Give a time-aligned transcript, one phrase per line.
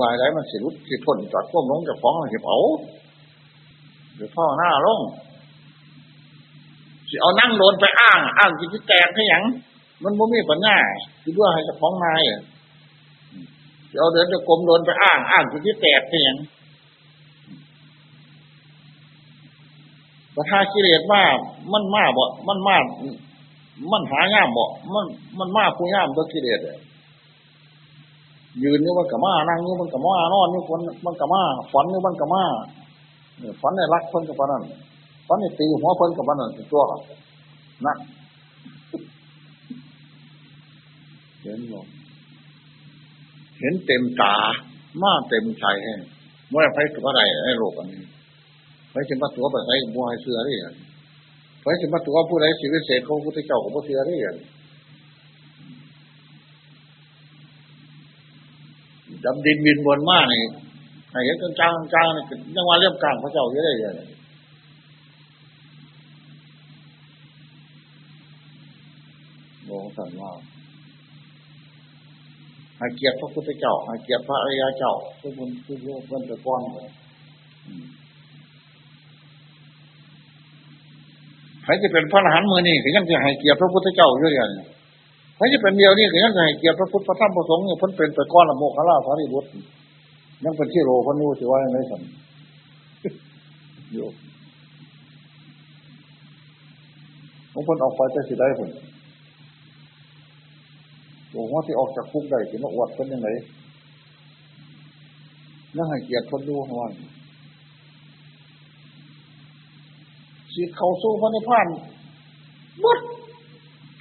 [0.00, 2.58] วายไรมันสิรุดสิทนจอดควบลงจากของเห็บเอา
[4.14, 5.00] หรือพ่อหน้าลง
[7.08, 9.42] สิเอานั่งโดนไปอ้าง อ้างจิตแตกให้ยัง
[10.02, 10.76] มันบ่มีปัญญา
[11.22, 12.22] คือด้วยให้จะของนาย
[13.88, 16.36] สิเอาเดินจะกลมโดนไปอ้าง อ้างจิตแตกให้ยัง
[20.34, 21.22] ประทากิเลสว่า
[21.72, 22.76] มันมาบ่ มันมา
[23.92, 25.06] มันหายามบ่ มัน
[25.38, 26.72] มันมาผู้ยามตัวกิเลสยื
[28.62, 32.42] ยืนนี่มันกะมานั่งนี่มันกะมานอนนี่คนมันกะมาฝันนี่มันกะมา
[33.60, 34.62] ฝันในรักคนกับปนั้น
[35.26, 36.82] ฝันในตีหัวคนกับปนั้นตัว
[37.86, 37.94] นะ
[41.42, 41.80] เห็นบ่
[43.60, 44.34] เห็นเต็มตา
[45.02, 45.94] มาเต็มใจให้
[46.50, 48.02] เมื่อไปตัวอะไรไอ้โลกอันนี้
[48.92, 50.74] ไปถึงมาตัวไปใส่บัวให้เสือได้ยัง
[51.62, 54.36] ไปถึงมาตัวผู้ใดชีวิตเศษของพระพุทธเจ้าของพระเสือได้ยัง
[59.24, 60.42] ดำดินบินบนมากนี่
[61.10, 64.08] ไอ้เห็นกลางกลางกลางนี่ยังว่าเรื่องกลางพระเจ้าเยอะเลยเลย
[69.68, 70.30] บอกสั่นว่า
[72.78, 76.88] ให้เกียรติพระพุทธเจ้าให้เกียรติพระอริยเจ้าทุกคนทุกคนเป็นตะก้อนเลย
[81.64, 84.32] ใครจะเป็นพระอรหันต์มือนี่ก็ยังจะให้เกียรติพระพุทธเจ้าเยอะ
[85.42, 89.48] อย่างใครจะเป็นเดียวนี่ก็ยังจะให้เกียรติพระพุทธพระธรรมพระสงฆ์เนี่ยพ้นเป็นตะก้อนละโมกขลาสารีบุตร
[90.44, 92.02] ยังเป็นที่โลคนนู้สิว่าอย่างไรสัน
[93.92, 94.12] โยม
[97.66, 98.70] พ้นออกไปจะสิได้ผล
[101.30, 103.28] หลวงพ่อที่ออกจากคุกได้ถึงมาอวดเป็นยังไง
[105.76, 106.92] นั่งให้เกียรติคนดูของมัน
[110.54, 111.66] สีเขาสู้พระนิพพาน
[112.84, 112.98] มุด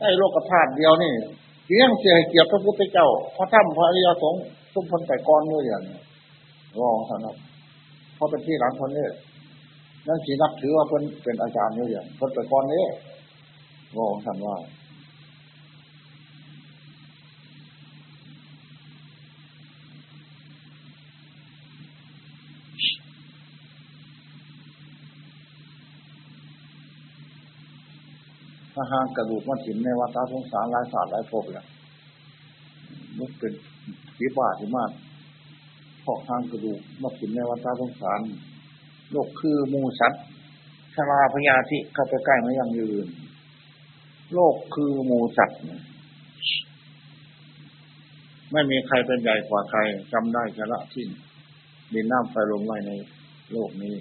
[0.02, 1.13] ใต้โลกธาตุเดียวนี่
[1.66, 4.43] เพียงเสียเกียรติพระพุทธเจ้าพระธรรมพระอริยสงฆ์
[4.73, 5.83] ทุกคนแต่กรด้วยอย่าง
[6.80, 7.35] รองสนับ
[8.16, 9.08] เพราะเป็นที่หลังคนนี้
[10.08, 12.86] นั่นสีนับถือว่าเป็นเป็นอาจารย์ด้วยอย่างคนแต่กรนี้
[13.98, 14.55] รองสันว่า
[28.73, 31.65] ถ้าหางกระดูกมันถิ่นในวัฏสงสารหลายศาสตร์หลายภพแล้ว
[33.17, 33.54] มันเป็น
[34.15, 34.92] ผีบ้าที่มาก
[36.04, 38.20] พอกหางกระดูกมันถิ่นในวัฏสงสาร
[39.11, 40.23] โลกคือมูสัตว์
[40.95, 43.08] ชราพยาธิเข้าไปใกล้ไม่ยังยืน
[44.33, 45.59] โลกคือมูสัตว์
[48.52, 49.80] ไม่มีใครเป็นใหญ่กว่าใคร
[50.14, 51.09] จำได้ชะละทิ้น
[51.93, 52.92] ดินน้ำไฟลมไว้ใน
[53.52, 53.95] โลกนี้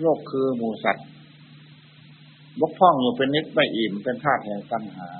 [0.00, 1.06] โลกคือมูสัตว์
[2.58, 5.10] บกพร่องอยู่เป็นนิดไม่อิ่มเป็นธาตุแห่งตัณหา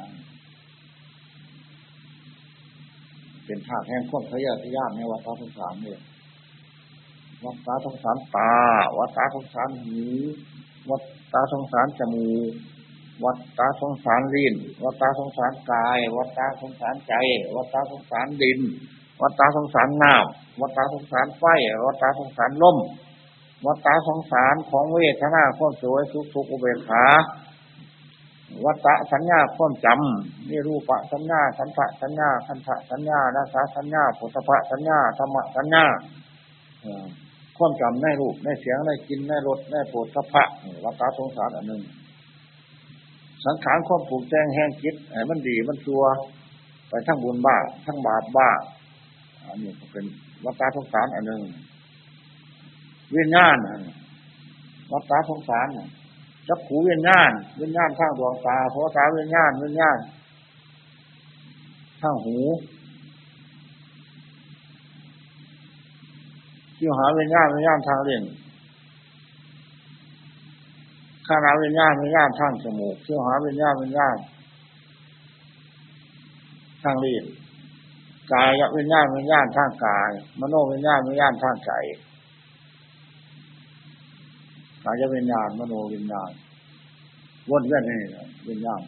[3.44, 6.00] เป็นธาตุแห่งความทะเยอทะยานในวัฏสงสารเนี่ย
[7.44, 8.54] วัฏตาสงสารตา
[8.98, 10.00] วัฏตาสงสารหู
[10.90, 11.02] วัฏ
[11.32, 12.52] ตาสงสารจมูก
[13.24, 14.54] วัฏตาสงสารลิ้น
[14.84, 17.14] วัฏตาสงสารกาย วัฏตาสงสารใจ
[17.56, 18.60] วัฏตาสงสารดิน
[19.20, 21.44] วัฏตาสงสารน้ำวัฏตาสงสารไฟ
[21.86, 22.76] วัฏตาสงสารลม
[23.66, 27.04] วัฏฏะสงสารของเวทนาความสวยสุขทุกอุเบกขา
[28.64, 35.84] วัฏฏะสัญญาความจำนี่รูปะสัญญา สันทะสัญญาคันทะสัญญานาสาสัญญาปุถะสัญญาธรรมสัญญา
[37.56, 40.44] ความจำในรูปในเสียงในกินในรสในโผฏฐะ
[40.84, 41.82] วัฏฏะสงสารอันหนึ่ง
[43.44, 46.02] สังขารความผูกแจ้งแห้งคิดไอ้มันดีมันชัว
[46.88, 47.56] ไปทั้งบุญบ้า
[47.86, 48.48] ทั้งบาปบ้า
[49.46, 50.04] อันนี้เป็น
[50.44, 51.42] วัฏฏะสงสารอันหนึ่ง
[53.12, 53.56] เวียนญาณ
[54.90, 55.66] วัฏฏะสงสาร
[56.48, 59.98] จักขูเวียนญาณเวียนญาณข้างดวงตาเพราะตาเวียนญาณเวียนญาณ
[62.00, 62.38] ข้างหู
[66.76, 68.22] ที่หาเวียนญาณเวียนญาณทางเลี่ยง
[71.26, 74.16] ข้างหาเวียนญาณเวียนญาณทางจมูกที่หาเวียนญาณเวียนญาณ
[76.82, 77.24] ทางเลี่ยง
[78.32, 81.72] กายเวียนญาณเวียนญาณทางกาย มโนเวียนญาณเวียนญาณทางใจ
[84.84, 86.30] กายวิญญาณมโนวิญญาณ
[87.50, 88.00] วนเวียนนี่
[88.48, 88.82] วิญญาณ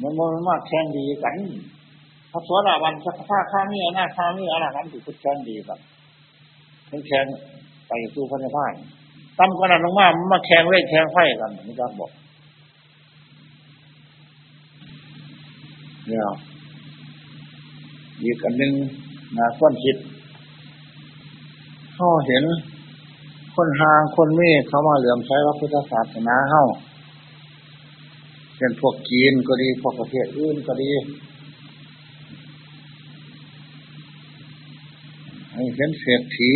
[0.00, 1.36] มันมันมากแข่งดีกัน
[2.32, 5.78] พระสวดาวันสักผ้าข้ามีหน้าข้ามีอะไรนั้นถือพุทธแข่งดีกัน
[6.88, 7.24] ทั้งแข่ง
[7.88, 8.74] ไปสู่พระนิพพาน
[9.38, 12.10] ตั้มขนาดลงมามันมาแข่งเล่นแข่งไฟกันนี่ก็บอก
[16.06, 16.26] เนี่ย
[18.22, 18.72] อีกอันหนึ่ง
[19.38, 19.96] นะค้นคิด
[21.94, 22.44] เขาเห็น
[23.54, 26.64] คนหางคนเมฆเขามาเหลื่อมใช้พระพุทธศาสนาเข้า
[28.56, 30.90] เช่นพวกจีนก็ดี พวกประเทศอื่นก็ดี
[35.52, 36.52] ให้เห็นเศรษฐี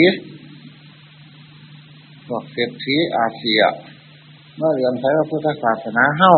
[2.27, 3.61] พวกเศรษฐีอาเซีย
[4.57, 6.35] เมื่อเรียนใช้พระพุทธศาสนาเฮ้า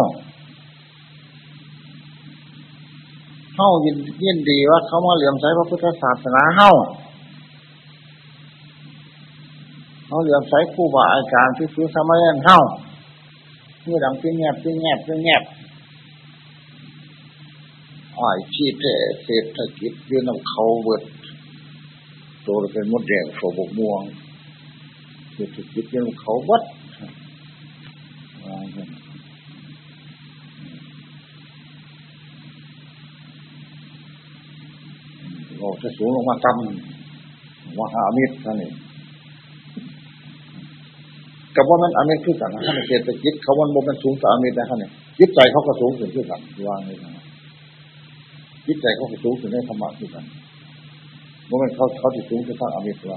[3.60, 6.72] เฮ้ายินยินดีว่าเขามาเรียนใช้พระพุทธศาสนาเฮ้า
[10.06, 12.58] เขาเรียนใช้ครูบาอาจารย์ที่ซื้อสมัยนั้นเฮ้า
[13.82, 15.42] เมื่อดังเป็นแงบเป็นแงบเป็นแงบ
[18.18, 18.74] อ้อยชีพ
[19.24, 21.02] เศรษฐกิจยืนนำเขาเบิด
[22.46, 24.02] ตัวเป็นมดแดงโสบกม่วง
[25.32, 26.62] เศรษฐกิจยืนนำเขาวัด
[35.58, 38.70] โอ้ จะสูงลงมาต่ำว่าหามิตรท่นนี่
[41.56, 47.12] กับว่ามันอเมริคือกันนะท่านเศรษฐกิจเขาวันบนมันสูงกว่าอเมริกนะท่านเนี่ยจิตใจเขาก็สูงขึ้นคือกันวางเลยนะ
[48.67, 50.25] จิตใจเขาก็สูงขึ้นในธรรมะคือกัน
[51.49, 53.16] ว่ามันเขาเขาติดสูงขึ้นทางอเมริกา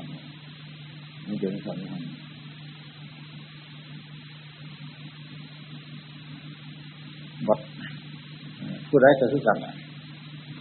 [1.27, 2.01] นี่เป็นสันนิษฐาน
[7.47, 7.59] บัด
[8.89, 9.73] ผู้ใดจะคือกันนะ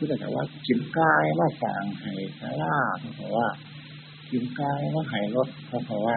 [0.03, 2.77] คือแต่ว่ากินกายมาสั่งให้สารา
[3.17, 3.47] เพราะว่า
[4.31, 5.49] กินกายมาให้รถ
[5.87, 6.17] เพราะว่า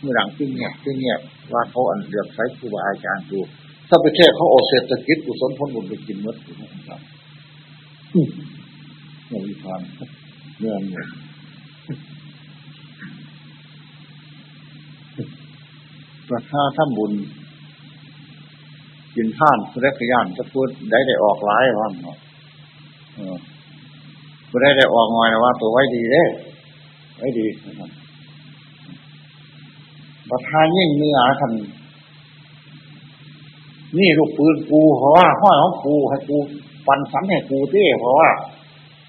[0.00, 1.20] เมื่อหลังที่เงียบที่เงียบ
[1.52, 3.40] ว่าเขาอันเดือดใช้ครูบาอาจารย์ดู
[3.88, 7.00] ถ้าไปเทศเขาโอเศรษฐกิจกุศลผลบุญไปกินมดอยู่นะครับ
[9.28, 9.80] เนี่ยวิพาน
[10.58, 11.06] เงื่อนเนี่ย
[16.28, 17.12] ประท่าถ้าบุญ
[19.14, 22.18] กินท่านสุรขยานจะพูดได้ได้ออกร้ายว่าเนาะ
[24.48, 26.22] พูได้ได้ออกงอยนะว่า ตัวไว้ดีเด้
[27.18, 27.90] ไว้ดีนะครับ
[30.30, 31.52] ประทานยิ่งเนื้อคัน
[33.98, 36.36] นี่ลูกปืนกูเพราะว่าห้อยของกูให้กู
[36.86, 38.28] ปันสันให้กูเต้เพราะว่า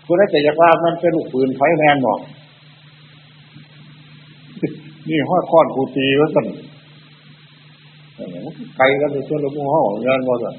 [0.05, 2.19] คุณได้แต่อยากว่ามันเป็นลูกปืนไฟแมนบอก
[5.07, 6.47] นี่ห้อยค้อนกูตีไว้สั่น
[8.77, 10.55] ไกลกันเลยส่วนลูกมือห้องงานบ่สั่น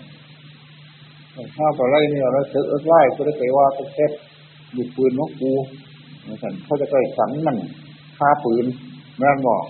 [1.57, 4.13] ถ้าต่อไรเนี่ยเราเจอเอิ้ไล่ก็ได้ไปว่าตะเก็บ
[4.77, 5.53] ลูกปืนของกู
[6.43, 7.57] สันเขาจะใกล้สันมัน
[8.19, 8.65] ฆ่าปืน
[9.19, 9.65] แม่นบอก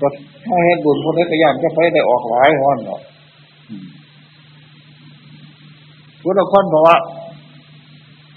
[0.00, 0.08] ก็
[0.46, 3.00] ถ้าเห็นบุญคนนี้ก็ย่างจะไปได้ออกหลายห้อนหรอก
[6.22, 6.96] พุทธคนบอกว่า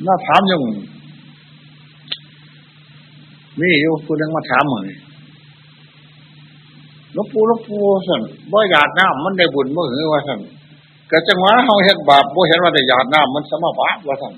[0.06, 0.62] น่าถามยัง
[3.60, 4.86] มีอยู่คุณยังมาถามเหมือน
[7.16, 8.22] ลูกปูลูกปูสั่น
[8.52, 10.40] บ่หยาดน้ำมันได้บุญมื่อหือว่าสั่น
[11.12, 14.34] ก็จังหวะเขาเห็นบาปบ่เห็นว่าได้หยาดน้ำมันสมบาปว่าสั่น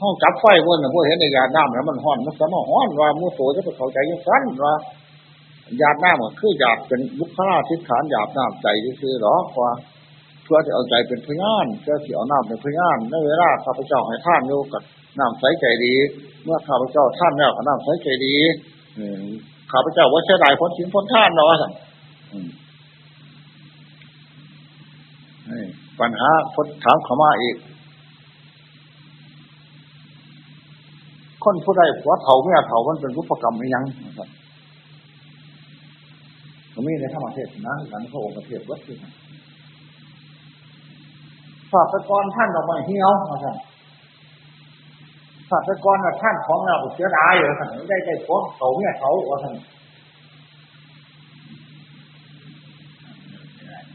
[0.00, 4.72] ห้องจับไฟมันบ่เห็นได้หยาดน้ำแล้วมันห้อนมันสมห้อนว่ามู่โตจะไปเข้าใจยังสั้นว่า
[5.78, 8.66] หยาดน้ำก็คือหยาดเป็นบุคลาธิฐานหยาดน้ำใจ
[9.00, 9.72] คือหรอกว่า
[10.44, 14.82] เพื่อจะเอาใจเป็นพยานเพื่อที่เอาน้ำเป็นพยานในเวลาข้าพเจ้าให้ท่านอยู่กับ
[15.18, 15.94] น้ำใสใจดี
[16.44, 18.36] เมื่อข้าพเจ้าท่านแล้วกับน้ำใสใจดี
[19.72, 21.68] ข้าพเจ้าว่าเสียดายพ้นชิ้นพ้นท่านเนาะสั่
[26.00, 27.56] ปัญหาพ้นถามเขามาอีก
[31.44, 33.84] คนผู้ใดผัวเถาไม่เถามันเป็นรูปกรรมไม่ยัง
[34.18, 34.28] ครับ
[36.72, 38.96] ก็มีในธรรมเทศนะหลังพระองค์เทศวัดที่
[41.72, 43.56] ฝากตะกอนท่านออกมาเหี้ยวมาสั่ง
[45.50, 49.77] ฝากตะกอนท่านของเราเสียดายอยู่สั่งได้ได้ของเขาเนี่ยเขาว่าสั่งเ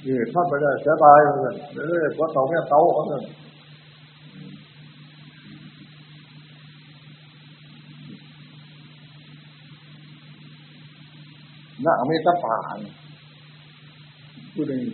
[0.05, 3.23] ออท่านไปได้เสียดายเลยเลยของเขาเนี่ยเขาว่าสั่ง
[11.85, 12.79] น่าไม่ตะป่าน
[14.53, 14.87] พูดเอง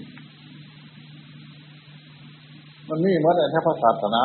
[2.87, 4.23] มันนี่มันแต่แค่พระศาสนา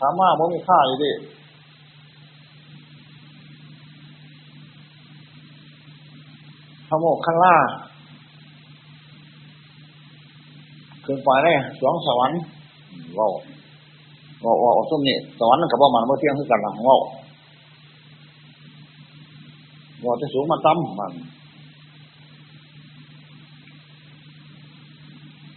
[0.00, 1.12] ถามว่ามันมีค่าเลยดิ
[6.88, 7.56] ขโมกขล่า
[11.04, 12.38] ขึ้นไปได้สวงสวรรค์
[13.18, 13.26] ว่า
[14.44, 16.98] ว่าว่าส้มนี่สวรรค์กับว่ามันเมื่อเที่ยงคือกันหลังว่า
[20.04, 21.12] ว่าจะสูงมาตั้มมัน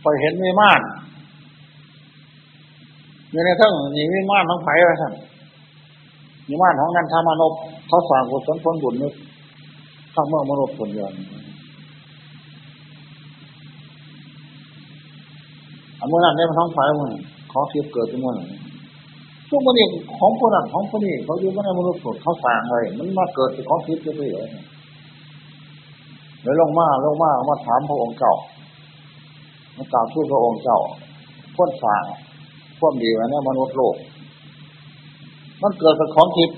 [0.02, 0.82] พอเห็นไม่มาก
[3.32, 5.14] อยู่ในทั้งนี่วิมานของไผ่ไว้สั่น
[6.50, 7.54] วิมานของนันทามานพ
[7.88, 9.14] เขาสร้างกุศลผลบุญนึก
[10.14, 11.08] ข้างเมืองมนุษย์คนเดียว
[16.00, 17.12] อันเมื่อนั้นได้มาท้องไผ่มัน
[17.52, 18.46] ขอเทียบเกิดเป็นมื่อไหร่
[19.50, 19.88] ทุกมันนี่
[20.18, 24.48] ของคนนั้นของคนนี้เขาอยู่ในมนุษย์คนเขาสร้างเลยมันมาเกิดเป็นของทิพย์ไปเลย
[26.42, 28.34] เลยลงมาลงมามาถามพระองค์เก่า
[29.75, 30.80] มันกล่าวทูตพระองค์เจ้า
[31.56, 32.04] พ้นสาง
[32.80, 33.96] พ้นดีไว้ในมนุษย์โลก
[35.62, 36.58] มันเกิดเป็นของทิพย์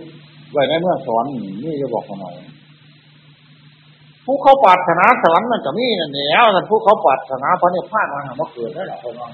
[0.51, 1.31] ไว้ในเมื่อสวรรค์
[1.63, 2.35] นี่จะบอกหน่อย
[4.29, 9.29] ผู้เขาปรารถนาสวรรค์มันจะมีนั่นเองแต่ผู้เขาปรารถนาพระนิพพานมันหามาเกิดได้หรอคนว่า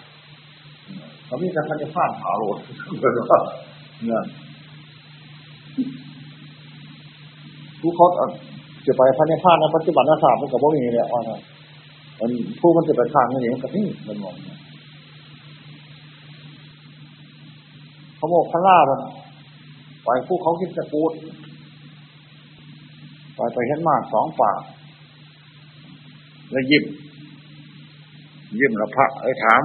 [1.26, 4.24] เขามีการพระนิพพานหาโลดเนี่ย
[7.82, 8.08] ผู้เขา
[8.86, 11.22] จะไปพระนิพพานในปัจจุบันศาสตร์มันก็บ่มีเลยว่า
[12.20, 14.36] มันผู้มันจะไปทางนี่มันก็นี่มันมอง
[18.18, 19.00] เขาบอกพระล่ามัน
[20.04, 21.12] ไปผู้เขาคิดจะกูด
[23.36, 24.60] ไปไปเห็นมากสองปาก
[26.54, 26.84] แล้วยิ้ม
[28.60, 29.62] ยิ้มแล้วพระเอ้ถาม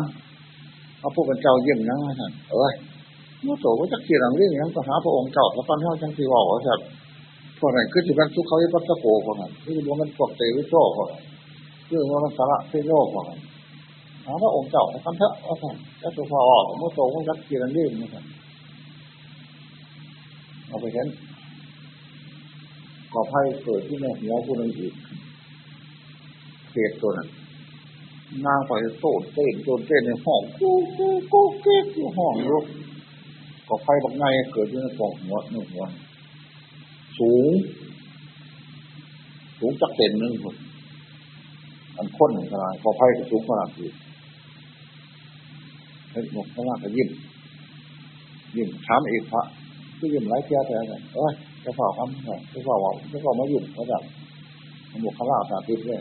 [0.99, 2.73] เขาพูดเป็นเจ้ายิ้มนะท่านเอ้ย
[3.45, 6.75] มื่อโตว่าจะเขียนเรื่องนี้นก็หาพระองค์เจ้าพระตอนที่เขาจังที่ว่าว่าจะ
[7.59, 11.23] พวกนขึ้นคือยู่กันทุกเขาที่พัฒโกคนนั้นที่รว่ามันพวกเตวิโซ่คนนั้น
[11.89, 13.41] เรื่องว่ามันสาระเทโยคนนั้น
[14.25, 18.25] หาพระองค์เจ้าพระท่านเถอะว่าท่านจะตัวพอออกมื่อโตว่าจะเขียนเรื่องนี้ท่าน
[20.69, 21.07] เอาไปเห็น
[23.13, 24.95] ก่อไพ่เกิดที่ในหัวผู้นั้นอีก
[26.73, 27.29] เศษตัวนั้น
[28.47, 32.65] นางไปโต้เต้นโจนเต้นในห้องกู้กู้กู้เก๊กที่ห้องลูก
[33.69, 35.85] ก่อไฟบักไงเกิดที่ในกองหัวหนึ่งหัว
[37.19, 37.51] สูง
[39.59, 40.57] สูงจักเต็นหนึ่งคน
[41.97, 43.91] อันค้นขนาดก่อไฟก็สูงขนาดนี้
[46.11, 47.09] เห็นหมกข้างล่างก็ยิ้ม
[48.57, 49.43] ยิ้มถามเอกพระ
[49.99, 51.33] ก็ยิ้มไร้เทียแท้เลยเอ้ย
[51.65, 54.03] จะเฝ้าคำเนี่ยจะเฝ้าว่าจะเฝ้ามายิ้มเขาจับ
[55.03, 56.01] หมกข้างล่างสาธิตเลย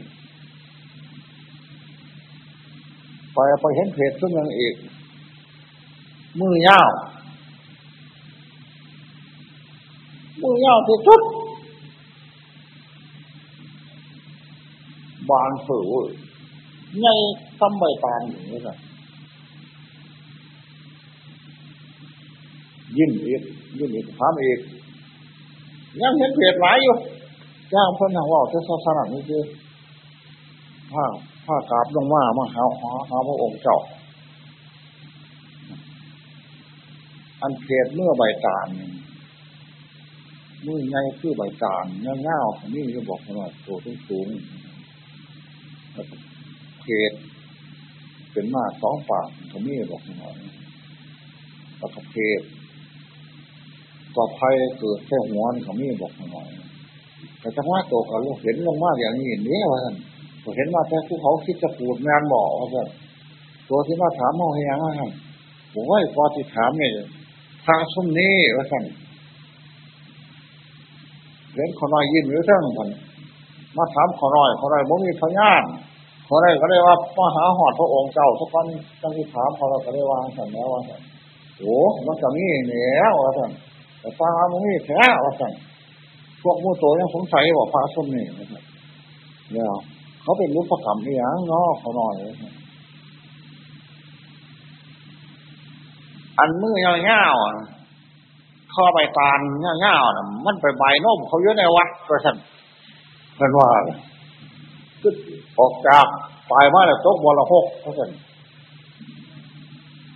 [3.38, 4.76] ไปไปเห็นเพจซึ่งยังอีก
[6.40, 6.90] มือยาว
[10.42, 11.22] มือยาวที่สุด
[15.30, 15.92] บานฝือ
[17.02, 17.08] ใน
[17.60, 18.78] คำใบตานอย่างนี้เลย
[22.98, 23.42] ยิ้มอีก
[23.78, 24.60] ยิ้มอีกถามอีก
[26.02, 26.96] ยังเห็นเพจหลายอยู่
[27.74, 29.42] ย่างเพิ่นทางว่าจะสนับนี่คือ
[30.94, 31.06] ผ้า
[31.48, 33.80] ผ้ากราบลงมามาหาหาหาพระองค์เจ้า
[37.42, 38.68] อันเพจเมื่อใบตาน
[40.66, 42.40] มือไงคือใบตานเงาเงา
[42.74, 44.28] นี่จะบอกว่าโตสูงสูง
[46.82, 47.12] เพจ
[48.32, 50.38] เป็นมาสองปากเขามีบอกหน่อย
[51.78, 52.42] แล้วก็เพจ
[54.16, 56.48] ก็ภัยเกิดแค่หัวเขามีบอกหน่อย
[57.40, 59.96] แต่จังหวะโตเขาเห็นลงมาอย่างนี้เนี่ยว่าท่าน
[60.56, 62.84] เห็นว่าแต่ผู้เขาคิดจะปูดงานบอกว่าจะ
[63.70, 64.88] ตัวที่มาถามมองให้ยังไง
[65.74, 66.92] ผมว่าพอที่ถามเนี่ย
[67.66, 68.84] ทางสุ่มนี้ว่าสั่น
[71.54, 72.90] เห็นขอน้อยยิ้มหรือเท่งมัน
[73.78, 75.64] มาถามขอน้อยขอน้อยบ่มีพยาน
[76.28, 78.66] ขอน้อยก็ได้ว่ามาหาหอดพระองค์เจ้าทุกคน
[79.02, 81.02] ตั้งที่ถามเขาเราก็ได้วางสั่นแล้วว่าสั่น
[81.58, 81.76] โอ้
[82.08, 83.52] มันจะมีเนี่ยว่าสั่น
[84.00, 85.54] แต่ฟังว่ามันมีแท้ว่าสั่น
[86.42, 88.64] พวกมูโตยังสงสัยว่าพระสุ่มนี่ว่าสั่น
[89.52, 89.66] เนี่ย
[90.28, 92.16] เขาเป็นรูปกรรมนี่ยังเนาะเขาหน่อย
[96.40, 99.40] อันมือเงาๆข้อใบตาล
[99.80, 102.36] เงาๆมันไปใบนมเขาเยอะในวัดกระสัน
[103.38, 103.68] เป็นว่า
[105.02, 105.16] ขึ้น
[105.60, 106.06] ออกจาก
[106.52, 108.10] ปลายมาแล้วตกมรหกกระสัน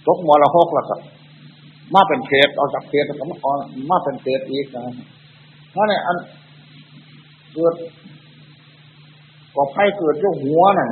[0.08, 0.96] ตกมรหกแล้วก็
[1.94, 3.24] มาเป็นเพศออกจากเพศแล้วก็
[3.91, 4.82] มาเป็นเพศอีกนะ
[5.75, 6.18] นั่นแหละอัน
[7.53, 7.75] เกิด
[9.55, 10.88] ก็ไพ่เกิดด้วยหัวน่ะ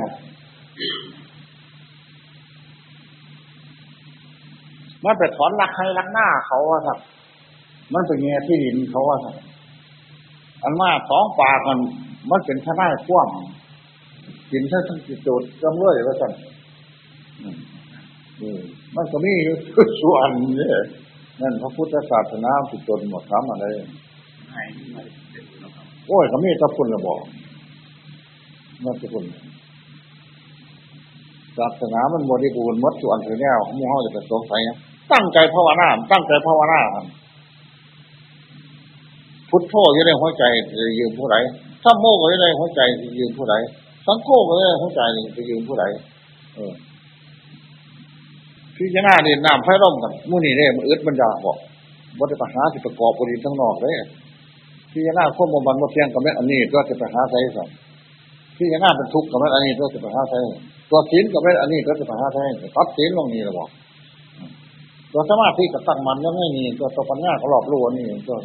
[5.04, 6.98] มันไปถอนรักให้รักหน้าเขาว่าสัก
[7.94, 9.34] มันเป็นเงี้ยที่ดินเขาว่าสัก
[10.62, 11.78] อันว่าสองปากมัน
[12.30, 16.32] มันเป็นทนายคว่ำกินท่านทั้งจิตโจดจำเลยว่าสัก
[18.96, 19.32] มันก็มี
[20.02, 20.78] ส่วนเนี่ย
[21.40, 23.66] นั่นพระพุทธศาสนาจิตจนหมดทำอะไร
[26.06, 27.20] โอ้ยเขามีตะพุนระบอก
[28.84, 29.24] นั่นคือคน
[31.58, 34.60] ศาสนามันบริบูรณ์มดส่วนถึงแนวมู่เฮาจะเป็นสงสัย
[35.12, 36.80] ตั้งใจภาวนาตั้งใจภาวนา
[39.50, 41.36] พุทโธอยู่ในหัวใจจะยืมผู้ใด
[41.82, 43.54] ถ้าโมก็อยู่ในหัวใจจะยืมผู้ใด
[44.06, 45.00] สังโฆก็อยู่ในหัวใจ
[45.36, 45.84] จะยืมผู้ใด
[46.54, 46.74] เออ
[48.76, 51.56] พี่จะหน้าดินน้ำไฟร่มกันมู่นี่เนี่ยมันอึดมันยากบอก
[52.18, 53.94] วัฏปัญหาสิประกอบบริทั้งนอกเลย
[54.92, 57.66] พี่จะหน้าข้อมูลบันมาเพียงกับแม่อันนี้ก็จะไปหาใส่สั่
[58.60, 60.38] ที่ยังน่าเป็นทุกข์กับแม่อันนี้ก็จะไปห้าใช้
[60.90, 62.44] ตัวศีลกับแม่อันนี้ก็จะไปห้าใช้
[62.76, 63.68] ตัดศีลลงนี้ระบอก
[65.12, 68.36] ตัวสมาธิกับตั้งมันยังไม่มีตัวตัวปัญญาก็หลอกลวงนี่ตัว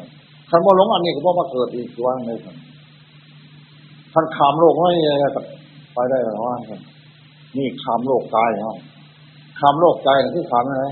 [0.50, 2.39] คันโมหลงอันนี้ก็บ่มาเกิดอีกตัวนึง
[4.13, 4.91] คันขามโลกไม่
[5.93, 6.55] ไปได้หรอว่า
[7.57, 8.77] นี่คามโลกกายเนาะ
[9.60, 10.86] คามโลกใจคือคามอะไร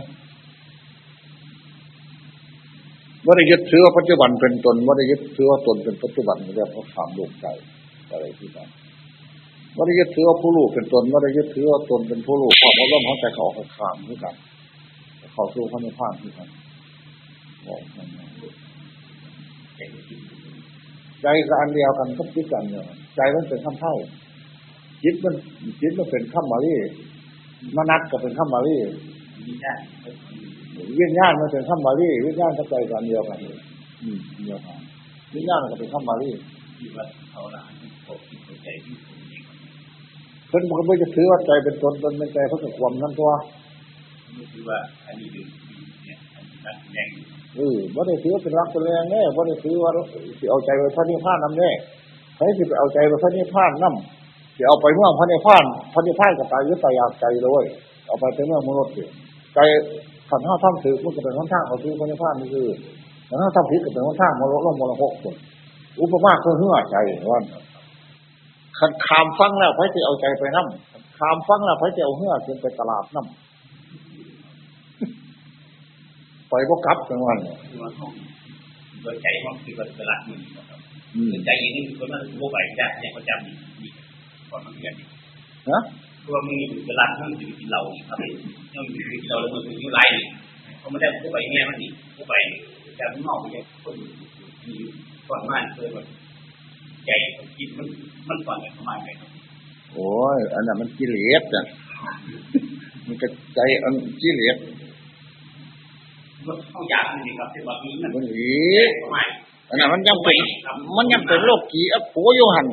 [3.25, 7.48] ว่าได้ยึดถือว่าปัจจุบันเป็นตนว่าได้ยึดถือว่าตนเป็นปัจจุบันเรียกว่าคามโลกใจ
[8.12, 8.70] อะไรที่นั่น
[9.75, 13.46] ว่าได้ยึดถือว่าผู้รู้เป็นตนว่าได้ยึดถือว่าตนเป็นผู้รู้เพราะว่าร่มเขาใจเขา
[13.77, 14.36] ขามด้วยกัน
[15.34, 16.48] เขาสู้เขามในภาคด้วยกัน
[17.68, 18.08] บอกมัน
[21.22, 23.96] ใจกับอันเดียวกันก็คิดกันเนี่ยใจมันเป็นข้ามเท่า
[25.03, 25.34] จิตมัน
[25.82, 26.75] จิตมันเป็นข้ามมารี
[27.77, 28.75] มนัดก็เป็นข้ามมารี
[31.00, 33.38] วิญญาณมันเป็นข้ามมารีวิญญาณกับใจกันเดียวกัน
[34.03, 34.80] อืมเดียวกัน
[35.34, 36.30] วิญญาณก็เป็นข้ามมารี
[36.77, 37.62] ที่ว่าเขาละ
[38.03, 38.96] เขาคิดเข้าใจที่
[40.53, 43.31] พิ่นมันก็ไม่จะถือว่าใจเป็นตนตนเป็นใจเพราะกับความนั้นตัว
[44.38, 45.45] ก็คือว่าอันนี้เป็น
[46.05, 47.10] เนี่ยอันนี้นักแสดง
[47.55, 49.91] เออบ่ได้ถือว่าเป็นรักเป็นแรงแน่บ่ได้ถือว่า
[50.39, 51.69] สิเอาใจไปพระนิพพานนำแน่
[52.36, 57.63] ใครสิไปเอาใจไปพระนิพพานนำสิเอาไปเมืองพระนิพพานพระนิพพานก็ตายยึดตายอยากใจเลย
[58.07, 59.03] เอาไปเป็นเมืองมนุษย์สิ
[59.55, 59.60] ใจ
[60.29, 62.67] ขันห้าท่าถือมันก็เป็นข้างทางเอาถือพระนิพพานนี่คือ
[63.29, 65.36] ขันห้าท่าผิดก็เป็นข้างทางมรดกลงมรหกคน
[66.01, 66.98] อุปมาคือเหื่อใจ
[67.31, 67.39] ว่า
[68.80, 73.27] ขันขามฟังแล้วไผสิเอาใจไปนำขามฟังแล้วไผสิเอาเหื่อขึ้นไปตลาดนำ
[76.50, 77.38] ไปบ่กลับจังวัน
[77.70, 78.08] คือว่าเขา
[79.01, 80.80] โดยใจเขาคือว่าเป็นหลักมือครับ
[81.15, 83.46] อืมใจอย่างนี้คือคนนั้นผู้ใบได้เนี่ยเขาจำ
[83.82, 83.92] นี่
[84.50, 84.94] ก่อนมันเรียน
[85.72, 85.80] นะ
[86.22, 88.18] คือว่ามึงเป็นหลักมึงจะกินเราครับ
[88.74, 90.01] ยังมีกินเราแล้วมึงอยู่ไร
[90.80, 92.34] เขาไม่ได้ผู้ใบเนี่ยมันนี่ผู้ใบ
[93.00, 93.96] จะมึงเอาไปเนี่ยคน
[94.65, 94.75] มี
[95.27, 96.03] ก่อนมาเคยว่า
[97.05, 97.12] ใจ
[97.57, 97.88] คิดมัน
[98.29, 99.29] มันก่อนเลยประมาณไหนครับ
[99.93, 101.65] โอ้ยอันนั้นมันกิเลสอะ
[103.07, 104.57] มันก็ใจอันกิเลส
[106.72, 108.53] เขาอยากนี่ครับที่ว่ามีมันมันหลี
[109.01, 109.27] ประมาณ
[109.69, 110.38] อันนั้นมันยังเป็น
[110.98, 112.67] มันยังเป็นโรคกีอักโขอยู่หัน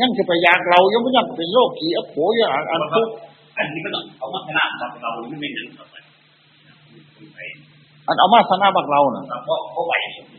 [0.00, 3.08] ยังจะไปอยากเรายังไม่ยังเป็นโรคกีอักโขอยู่หันอันทุก
[3.56, 4.68] อันนี้ก็ต้องเอามาขนาด
[5.02, 5.96] เราไม่เป็นนั่นต่อไป
[7.34, 7.38] ไป
[8.06, 10.29] อันเอามาสนาบักเราน่ะเพราะเขาไหวอย่างนี้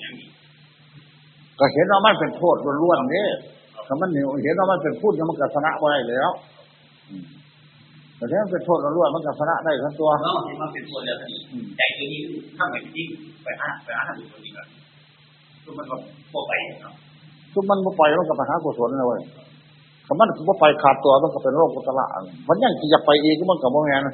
[1.61, 3.27] ก็เห็นว่ามันเป็นโทษล้วนๆนี่
[3.87, 4.09] ถ้ามัน
[4.43, 6.29] เห็นว่ามันเป็นพูดมันก็ชนะไว้แล้ว
[7.09, 7.25] อืม
[8.17, 11.29] แต่ถ้ามันเป็นโทษล้วนๆมันก็ชนะได้ทั้งตัวแล้วมันมาเป็นตัวเดียวกัน
[11.77, 12.21] ใจตัวนี้
[12.57, 13.07] ถ้าไม่จริง
[13.43, 14.67] ไปหาไปหาดูตัวนี้ก่อน
[15.63, 15.95] คือมันก็
[16.31, 16.51] พวกไป
[16.83, 16.93] เนาะ
[17.53, 19.21] ทุกมันบ่ไปมันก็ไปหากุศลเลยเว้ย
[20.05, 21.99] คำมันบ่ไปขาดตัวมันก็เป็นโรคกุศล
[22.47, 24.07] มันยังสิอยากไปอีกมันก็บ่แม่น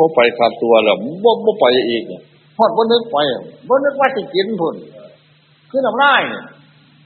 [0.00, 2.02] บ่ไปขาดตัวแล้วบ่บ่ไปอีก
[2.58, 3.16] ฮอดบ่นึกไป
[3.68, 4.74] บ่นึกว่าสิกินพุ่น
[5.74, 6.40] คือน้ำลายนี่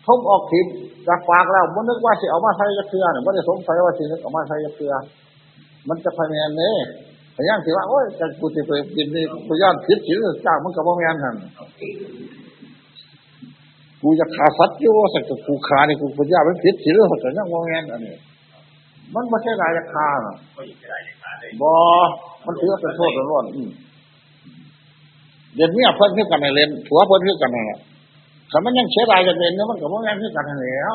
[0.07, 0.67] ทบออกทิพ
[1.09, 4.93] จากปากแล้วบ่นึกว่าสิเอามาใส่จักเทื่อนี่บ่ได้สงสัยว่าสิเอามาใส่จักเทือ
[5.89, 6.71] มันจะไปแม่นเด้
[7.35, 11.35] แต่ยังสิว่าโอ้ยจักกูสิไปกินนี่กูย่านผิดศีลจ้ามันก็บ่แม่นหั่น
[14.03, 18.15] กูจะฆ่าสัตว์อยู่สักกับกูฆ่านี่ยกูปัญญามันผิดศีลแต่ยังบ่แม่นอันนี้
[19.15, 21.77] มันบ่ใช่รายคาน่ะก็อยู่ได้เลยขาเลยบอ
[22.47, 23.71] มันถือว่าเป็นโทษร้อนๆอืม
[25.55, 27.81] เดี๋ยวนี้เพิ่นคือกันให้เล่นผัวเพิ่นคือกันนั่น
[28.51, 30.93] ถ้ามันยังเสียดายจะเล่นเนี่ยมันก็บ่แม่นคือกันทันแล้ว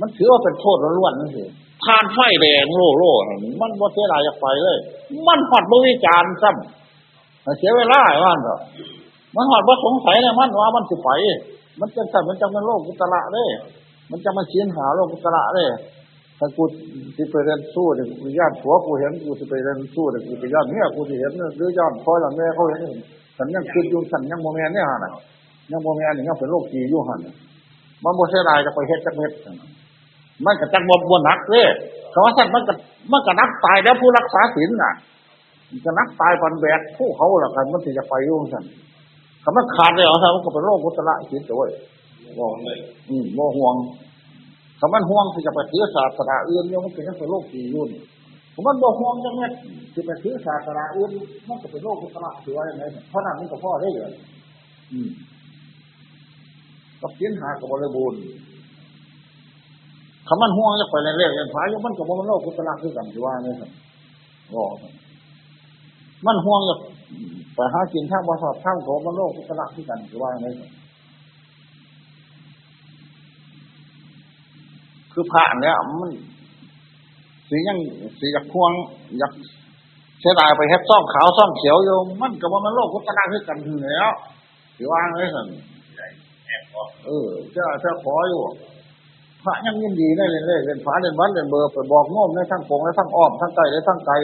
[0.00, 1.44] มันถือว่าเป็นโทษร้อนๆนั่นสิ
[1.84, 4.78] ทานไฟแดงโล่โล่นั่มันบ่าเสียดายจะไปเลย
[5.28, 8.58] มันหอดบ่วิจาร์ซ้ำเสียเวลาไอ้ว่าเถอะ
[9.36, 11.10] มันหอดบ่สงสัยเลยมันว่ามันสิไป
[11.80, 13.44] มันจะสั่นมันจะเป็นโลกกุตระเด้
[14.10, 15.64] มันจะมาเชียนหาโลกกุตระเด้
[16.38, 16.64] ถ้ากู
[17.16, 22.80] สิไปเรียนสู้เนี่ยกูญาติผัวกูเห็นกูสิไปเรียนสู้เนี่ยกูไปญาติเมียกูสิเห็นหรือญาติพ่อหลังแม่เขาเห็น
[23.36, 25.12] ฉันยังคิดอยู่ฉันยังโมเมนเนี่ยฮะนะ
[25.70, 27.34] ยังโมเมนนี่ยังเป็นโรคจีอยู่หันน่ะ
[28.04, 29.68] มันโมเสียดายจะไปเฮ็ดจักเม็ดนั่นน่ะ
[30.44, 31.62] มันก็จักบ่บ่หนักเด้
[32.12, 32.72] คำว่าสั่นมันก็
[33.12, 34.92] มันก็นักตายแล้วผู้รักษาศีลน่ะ
[35.70, 38.64] มันก็นักตายปันแบกผู้เขาล่ะกันมันสิจะไปอยู่สั่น
[39.44, 41.70] คำว่าขาดเลยเหรอสั่นมันก็เป็นโรคกุศลจิตตัวเว้ย
[42.38, 42.78] มองเลย
[43.08, 43.74] อืมบ่ห่วง
[44.80, 47.90] คำมันห่วงที่จะไปถือศาสนาอื่นเนี่ยมันเป็นยังเป็นโลกสี่ยุ่น
[48.54, 49.50] คำมันบ่ห่วงจังเนี่ย
[49.92, 51.10] ที่ไปถือศาสนาอื่น
[51.48, 54.12] มันก็เป็นโลกกุศลถือว่าอย่างไรเพราะนั้นมันก็พ่อได้เลย
[54.92, 55.08] อืม
[57.00, 58.20] กับเขียนหากับบริบูรณ์
[60.28, 63.70] คำมันห่วงจะไปเรื่อยๆเรียนพายมันกับมันโลกกุศลคือกันถือว่าอย่ครับ
[64.54, 64.74] บอก
[66.26, 66.74] มันห่วงจะ
[67.54, 70.70] ไปหากินทางบริษัททางของมันโลกกุศลคือกันถือว่าอย่ครับ
[75.12, 76.10] คือพระเนี่ยมัน
[77.48, 77.78] สียัง
[78.18, 78.70] สีอยากพวง
[79.18, 79.32] อยาก
[80.20, 84.10] เสียดายไปเฮ็ดซ่องขาวซ่องเขียวอยู่มันกับมันโลกพุทธนาคือกันถึงแล้ว
[84.76, 85.77] ถือว่าไงสันแอบ
[87.06, 88.40] เออเจ้าเจ้าขออยู่
[89.44, 94.14] พระยังยินดีได้เลยเลยเล่นฟ้าเล่นวันเล่นเบอร์ไปบอกง่มในทั้งโกงในทั้งอ้อมทั้งไกลในทั้งไกล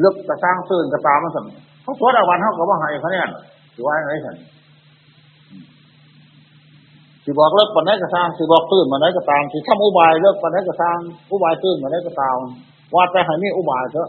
[0.00, 1.44] เลือกกระสร้างตื่นกระตามมันสั่น
[1.82, 3.26] เขาสวดอาวันเขาก็ว่าให้เขาเนี่ย
[3.74, 4.36] ถือว่าไงสัน
[7.24, 10.98] สิบอกเลิกปันไหนก็ตามสิบอกตื่นมาไหนก็ตามสิทำอุบายเลิกปันไหนก็ตาม
[11.30, 12.38] อุบายตื่นมาไหนก็ตาม
[12.94, 14.08] ว่าแต่ให้มีอุบายเถอะ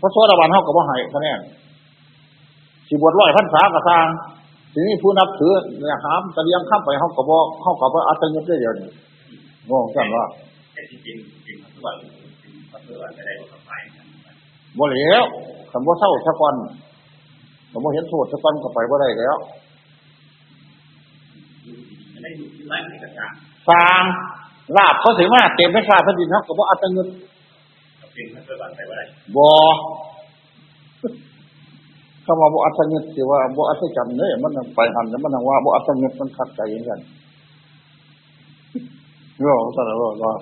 [0.00, 1.40] พระโสดาบันเท่ากับว่าให้คะแนน
[2.88, 4.06] สิบวชร้อยพันษาก็ตาม
[4.78, 8.88] ทีนี้ผู้นับถือเนี่ยหามตะเลียงข้ามไปเขากับว่าเขากับว่าอัตยิบได้เดียวนี่
[9.70, 10.24] งงจังว่า
[10.90, 11.96] จริงจริงจริงทุกวัน
[12.86, 13.72] ทุกวันจะได้บอกไป
[14.78, 15.24] บ่เหลียว
[15.70, 16.56] คำว่าเศร้าสักวัน
[17.72, 19.36] คำว่าเห็นโทษสักวันก็ไปว่าได้แล้ว
[22.10, 22.82] ไม่ได้อยู่ที่ร้าง
[24.76, 27.08] ลาบเขาเสียมาเต็มไม่ฟ้าแผ่นดินเขากับว่าอัตยิบ
[28.16, 29.04] จริงทุกวันไปว่าได้
[29.36, 29.46] บ่
[32.30, 37.00] คำว่าบ่อัตยิบสิว่าบ่อัตจำเนี่ยมันนั่งไปหันแล้วมันนั่งว่าบ่อัตยิบมันขัดใจอย่างกัน
[39.40, 40.32] โย่สั่นแล้วว่า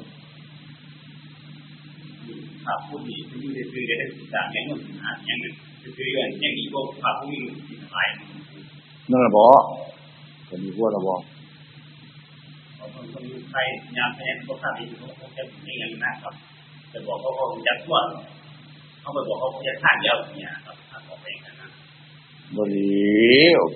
[2.64, 5.54] ภาพผู้นี้ที่ได้ซื้อได้ศึกษาอย่างนู้นอ่านอย่างนึง
[5.96, 8.06] ซื้ออย่างอย่างนี้ก็ภาพผู้นี้ที่สบาย
[9.10, 9.44] นั่นแหละบ่
[10.48, 11.14] ก็มีพวกละบ่
[12.76, 16.34] เขาคนไทยยามแพ้พวกข้าที่เขาเขาจะไม่ยังนะครับ
[16.92, 17.96] จะบอกเขาเขาจะทั่ว
[19.00, 21.55] เขาไปบอกเขาเขาจะทานเยอะเนี่ยครับถ้าเขาไปกัน
[22.54, 22.88] บ่หลี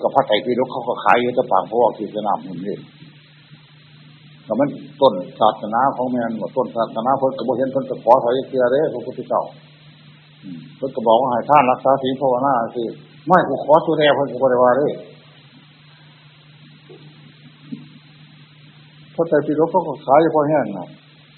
[0.03, 2.77] กับพระไตรปิฎกเขาก็ขายอยู่แต่ปางพวกที่สนามหุ่นนี่
[4.45, 4.69] แต่มัน
[5.01, 9.43] ต้นศาสนาของแม่นว่าต้นศาสนาเพิ่นก็บ่เห็นเพิ่นก็ขอถอยเสียเด้พระพุทธเจ้า
[10.77, 12.83] เพิ่นก็บอกว่าให้ท่านรักษาศีลภาวนาสิ
[13.27, 14.89] ไม่กูขอสุแลเพิ่นก็บ่ได้ว่าเด้
[19.15, 20.87] พระไตรปิฎกเขาก็ขายอยู่พอแห้งนะ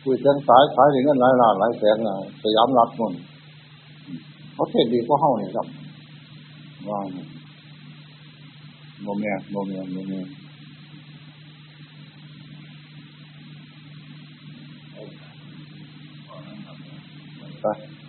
[0.03, 3.13] คุยเส้นสายขายได้เงินหลายล้านหลายแสนนะสยามรัฐนู่น
[4.55, 5.67] เขาเทศดีกว่าเฮานี่ครับ
[6.91, 6.99] ว่า
[9.03, 10.23] โมเมียโมเมียโมเมีย
[17.61, 17.67] ไป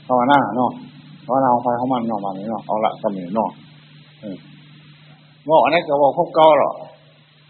[0.07, 0.71] ภาวนาเนาะ
[1.25, 3.49] ภาวนาของไฟของมันเนาะมานี้เนาะเอาละสมัยเนาะ
[4.21, 4.37] เออ
[5.47, 6.71] ว่าอันนี้ก็บอกพวกเก่าหรอ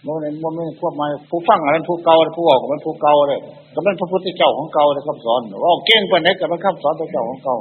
[0.03, 3.39] โมเมนโมเมนพวกม่ผู้ฟังอะไรผู้เก่าผู้บอกก็เป็นผู้เก่าเลย
[3.73, 7.55] ก็เป็นพระพุทธเจ้าของเก่าเลยคำสอนว่าเก่งไปไหนก็เป็นคำสอนพระเจ้าของเก่า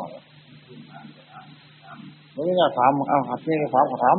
[2.32, 4.16] ไม่ได้ถามเอาหัดนี่ถามก็ถาม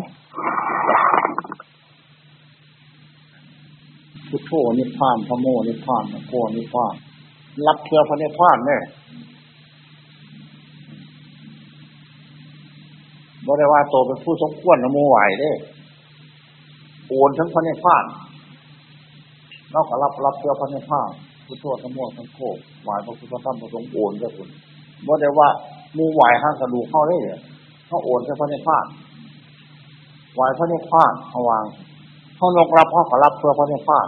[4.30, 6.94] พุทโธนิพพานพระโมนิพพานพระโคนิพพาน
[7.68, 8.82] รับเพื่อพระนิพพานเนี่ย
[13.48, 15.52] บริว่าโตเป็นผู้สมควรนโมไหวเด้
[17.10, 18.04] โอนทั้งพระนิพพาน
[19.72, 21.10] เรากรับรับเพื่อพระนิพพาน
[21.46, 22.40] พุทโธพระโมทั้งโค
[22.84, 24.50] หวายพระพุทธธรรมพระสงฆ์โอนด้วยคุณ
[25.08, 25.48] บริว่า
[25.98, 27.40] มูไหวห้างกระดูกเข้าได้เนี่ย
[27.94, 28.86] เขาโอนแค่พระนิพพาน
[30.34, 31.66] ไหวพระนิพพานเขาวาง
[32.36, 34.08] เขานกรับเขาขอรับเพื่อพระนิพพาน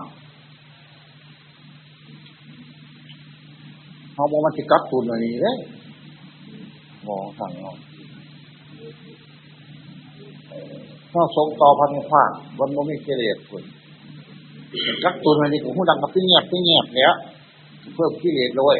[4.13, 5.57] เขาบอกมันจะกัดตุนอันนี้เลย
[7.07, 7.71] มองสั่งเรา
[11.11, 13.63] ถ้าทรงต่อพระนิพพานวันโนมีเกลียดคุณ
[15.03, 17.13] กักตุนอันนี้ผมหูดังกับพี่เงียบพี่เงียบเนี้ย
[17.95, 18.77] เพิ่มกิเลสเลย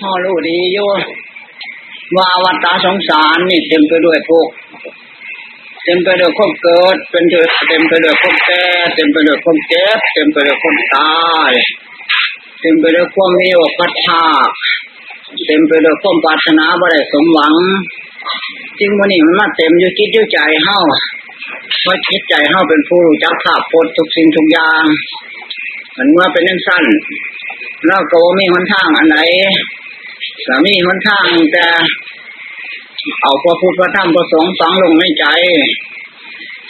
[0.00, 0.88] พ่อรู้ดีอยู่
[2.16, 4.48] ว่าอวัตตาสงสารนี่เต็มไปด้วยทุก
[5.84, 7.24] เต็มไปด้วยความเกิด เป็น
[7.68, 11.14] เต็มไปด้วยความแก่เต็มไปด้วยความเจ็บเต็มไปด้วยความตา
[11.50, 11.52] ย
[12.60, 14.24] เต็มไปด้วยความมีอกาสชา
[15.46, 17.54] เต็มไปด้วยความปรารถนาบ่ได้สมหวัง
[18.78, 20.78] จริงวันนี้มันมาเต็มอยู่คิดอยู่ใจเฮา
[21.82, 24.84] เพราะคิดใจเฮาเป็นผู้รู้จักภาพพจน์ทุกสิ่งทุกอย่าง
[25.96, 26.84] มันเมื่อเป็นนั่นสั้น
[27.86, 29.18] เราก็บ่มีหนทางอันไหน
[30.44, 31.66] สามีหนทางแต่
[33.22, 35.26] เอาพระพุทธพระธรรมพระสงฆ์ฝังลงในใจ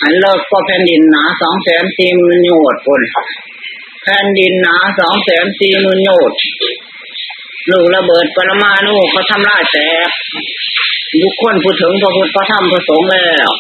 [0.03, 3.01] อันเลิกก็แผ่นดินหนาสองแสนสี่หมื่นโยชน์คน
[4.03, 6.39] แผ่นดินหนาสองแสนสี่หมื่นโยชน์
[7.71, 10.09] ลูกระเบิดปรมาณูเขาทำลายแตก
[11.23, 13.51] บุคคลพูดถึงพระพุทธพระธรรมพระสงฆ์แล้ว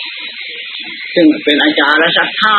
[1.15, 2.59] ซึ่งเป็นอาจารย์และศรัทธา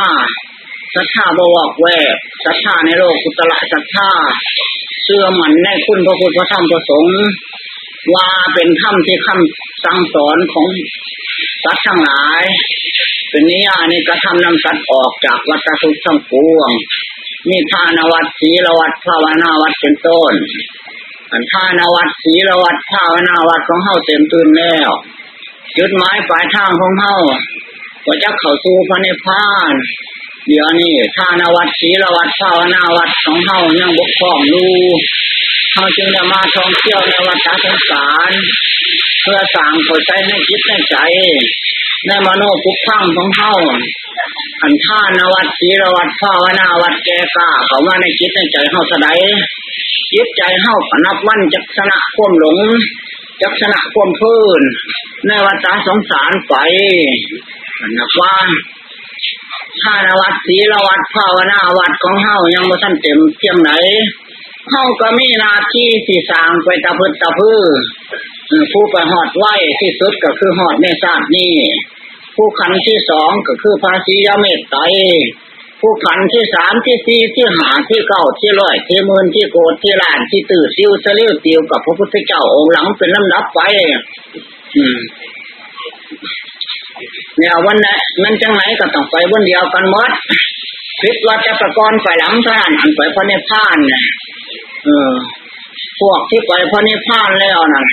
[0.95, 4.09] ศรัทธาบวกแวกศรัทธาในโลกกุตละศรัทธา
[5.09, 7.15] เชื่อมันในคุณพระพุทธพระธรรมพระสงฆ์
[8.15, 10.67] ว่าเป็นธรรมที่คำสั่งสอนของ
[11.63, 12.43] สัตว์ทั้งหลาย
[13.29, 16.69] เป็นนิยาในกระทำนำสัตว์ออกจากวัฏทุกข์ทั้งปวง
[17.49, 20.33] มีทานวัดศีลวัดภาวนาวัดเป็นต้น
[21.31, 24.89] อันทานวัดศีลวัดภาวนาวัดของเฮาเต็มตื่นแล้ว
[25.77, 27.15] จุดหมายปลายทางของเฮา
[28.05, 29.73] ก็จะเข้าสู่พระนิพพาน
[30.49, 34.67] เดี๋ยวนี้ทานวัดศีลวัดภาวนาวัดของเฮายังบกพร่องลู
[35.73, 38.31] เฮาจึงได้มาท่องเที่ยวในวัดสงสาร
[39.21, 40.97] เพื่อสร้างเข้าใจในจิตในใจ
[42.07, 43.51] ในมโนภุกพังของเฮา
[44.61, 49.07] อันท่านวัดศีลวัดภาวนาวัดแก่กล้าเขามาในจิตในใจเฮาสะใด
[50.13, 52.57] จิตใจเฮาก็นับวันจักษณะควมหลง
[53.41, 54.61] จักษณะควมพื้น
[55.27, 56.55] ในวัฏสงสารไป
[57.97, 58.35] นักว่า
[59.83, 63.71] ถ้านวัดศีลวัดภาวนาวัดของเฮายังบ่ทันเต็มเพียงไหน
[64.71, 67.61] เฮาก็มีหน้าที่ที่สร้างไปตะพึดตะพื้อ
[68.47, 69.45] เออผู้ไปหอดไหว
[69.81, 71.55] ที่สุดก็คือหอดในศาสตร์นี้
[72.35, 74.77] ผู้ขันที่สองก็คือภาษียเมตไต
[75.81, 83.59] ผู้ขันที่สามที่สี่ที่หาที่เก้าที่ร้อยที่หมื่นที่โกดที่ล้านที่ตื่นซิวเสลียวติวกับพระพุทธเจ้าองค์หลังเป็นลำดับไป
[84.75, 84.97] อืม
[87.37, 90.11] เนี่ยวันนั้นมันจังไหนก็ต้องไปวันเดียวกันหมด
[91.01, 94.01] คิดว่าจะประกรณ์ไปหลังท่านอันไปพระเนพพานเนี่ย
[94.83, 95.13] เออ
[95.99, 97.85] พวกที่ไปพระเนพพานแล้วนั่น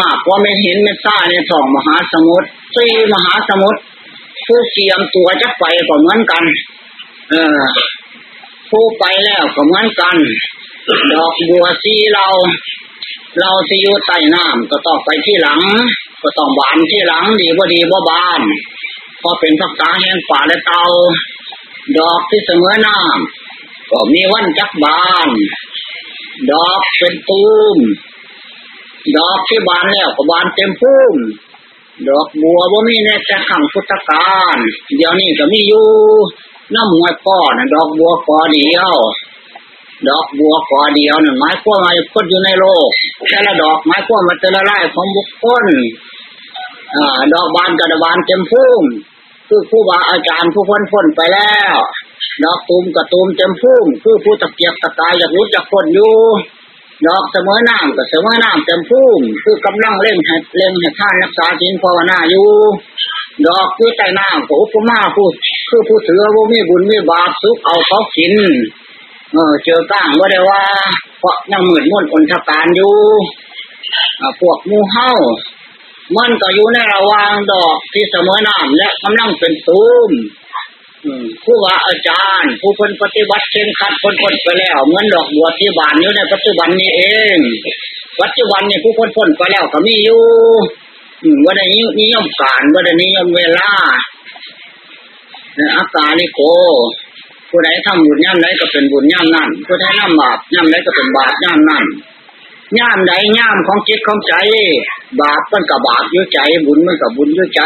[0.00, 3.80] มากกว่าไม่เห็นไม่ทราบในสองมหาสมุทรสี่มหาสมุทร
[4.46, 6.44] ผู้เกียมตัวจะไปก็เหมือนกัน
[7.30, 7.62] เออ
[8.70, 10.16] ผู้ไปแล้วก็เหมือนกัน
[11.12, 12.26] ดอกบัวสีเรา
[13.40, 15.60] เราที่อยู่ใต้น้ำก็ต้องไปที่หลัง
[16.26, 18.40] ก็ต้องบานที่หลังดีว่าดีว่าบาน
[19.18, 20.84] เพอเป็นทักษะแห่งป่าและเตา
[21.98, 25.28] ดอกที่เสมอน้ำก็มีวันจักบาน
[26.50, 27.44] ดอกเป็นตู
[27.76, 27.78] ม
[29.16, 31.14] ดอกที่บานแล้วก็บานเต็มพุ่ม
[32.08, 34.56] ดอกบัวบ่ามีในแต่ขังพุทธกาล
[34.96, 35.88] เดี๋ยวนี้ก็มีอยู่
[36.74, 38.94] น้ำมวยป้อนะดอกบัวกอเดียว
[40.08, 42.88] ดอกบัวกอเดียวนั่นหมายความว่าคนอยู่ในโลก
[43.28, 45.64] แต่ละดอกหมายความว่าแต่ละไร่ของบุคคล
[47.32, 48.82] ดอกบานกระบานเต็มพุ่ม
[49.48, 51.76] คือผู้บาอาจารย์ผู้พ้นพ้นไปแล้ว
[52.44, 56.14] ดอกตูมกระตูมเต็มพุ่มคือผู้ตะเกียกตะกายอยากรู้จักคนอยู่
[57.06, 62.48] ดอกเสมอน้ำกับเสมอน้ำเต็มพุ่มคือกำลังเล่งให้เล่งให้ท่านรักษาศีลภาวนาอยู่
[63.46, 65.28] ดอกคือใต้น้ำกับอุปมาผู้
[65.68, 68.34] คือผู้เถือว่ามีบุญมีบาปสุขเอาเขากิน
[69.32, 70.62] เออเจอก้างว่าได้ว่า
[71.18, 72.94] เพราะยังหมื่นมุ่นอนทการอยู่
[74.20, 75.10] อพวกมูเฮา
[76.16, 80.10] มันก็อยู่ในระหว่างดอกที่เสมอน้ำและกำลังเป็นตูม
[81.04, 87.02] อืมผู้ว่าอาจารย์ ผู้คนปฏิบัติเข่งขัดคนคนไปแล้วเหมือนดอกบัวที่บานอยู่ในปัจจุบันนี้เอ
[87.36, 87.38] ง
[88.20, 90.22] ปัจจุบันนี้ผู้คนพ้นไปแล้วก็มีอยู่
[91.22, 91.64] อืมว่าได้
[92.00, 93.70] นิยมการว่าได้นิยมเวลา
[95.56, 96.40] เนี่ยอากาลิโก
[97.50, 101.84] ผู้ใดทำบุญย่ำใดก็เป็นบุญย่ำนั่นผู้ใดทำบาปย่ำใดก็เป็นบาปย่ำนั่น
[102.78, 104.34] ย่ำใดย่ำของจิตของใจ
[105.20, 107.62] บาปมันกับบาปยุ่ใจ บุญมันกับบุญยุ่ใจ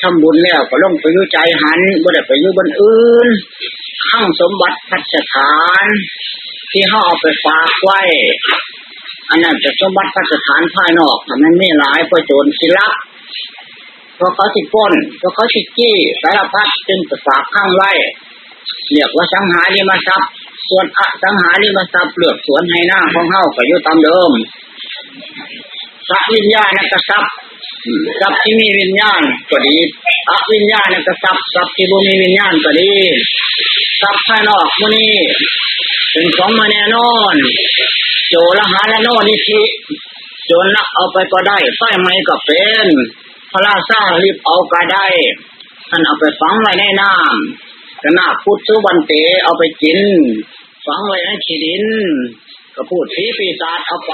[0.00, 3.28] ทำบุญแล้วก็ลงไปยุ่ใจหันบ่ได้ไปอยุ่บนอื่น
[4.10, 5.84] ข้างสมบัติพัฒฐาน
[6.70, 8.00] ที่เขาเอาไปฝากไว้
[9.30, 12.92] อันนั้นเป็นสมบัติพัฒฐานภายนอกทำให้ไม่หลายเพราะโจรสิลัก
[14.16, 17.92] เพราะเขาสิป้นเพราะเขาสิจี้สารพัดจึงไปฝากข้างไว้
[18.92, 20.30] เรียกว่าสังหาริมทรัพย์
[20.70, 24.32] ส่วนอสังหาริมทรัพย์เลือกสวนให้หน้าของเฮาก็อยู่ตามเดิม
[26.08, 27.32] สัพวิญญาณกทรัพย์
[28.20, 29.76] ทรัพย์ที่มีวิญญาณก็ดี
[30.30, 32.92] อวิญญาณกทรัพย์ทรัพย์ที่บ่มีวิญญาณก็ดี
[34.02, 35.14] ทรัพย์ภายนอกมื้อนี้
[36.12, 37.34] เป็นของมาแน่นอน
[38.28, 39.60] โจรหาและโนนิธิ
[40.46, 42.86] โจรลักเอาไปก็ได้ไฟไหม้ก็เป็น
[43.52, 45.06] พระราชารีบเอาก็ได้
[45.90, 49.12] ท่านเอาไปฝังไว้ในน้ำขณะนาบพุทธวันเต
[49.44, 49.98] เอาไปกิน
[50.86, 51.84] ฝังไว้ในขี้ดิน
[52.74, 54.12] ก็พูดผีปีศาจเอาไป